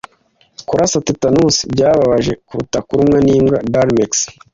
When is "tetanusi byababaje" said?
1.07-2.31